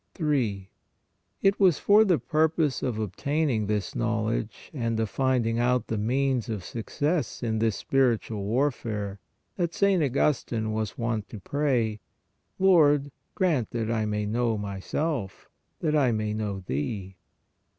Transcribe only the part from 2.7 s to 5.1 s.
of obtaining this knowl edge and